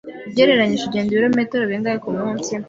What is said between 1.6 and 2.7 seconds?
bingahe kumunsi?